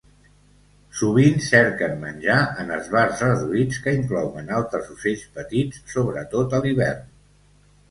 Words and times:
Sovint 1.01 1.43
cerquen 1.47 1.93
menjar 2.05 2.37
en 2.63 2.73
esbarts 2.79 3.21
reduïts 3.27 3.83
que 3.85 3.95
inclouen 3.99 4.51
altres 4.63 4.91
ocells 4.97 5.29
petits, 5.39 5.85
sobretot 5.95 6.59
a 6.59 6.65
l'hivern. 6.67 7.09